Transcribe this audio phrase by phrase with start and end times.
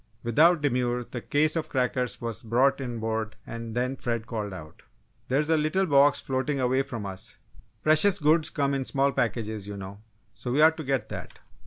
[0.23, 4.81] Without demur, the case of crackers was brought inboard and then Fred called out:
[5.27, 7.37] "There's a little box floating away from us
[7.83, 9.99] 'precious goods come in small packages,' you know,
[10.33, 11.37] so we ought to get that!"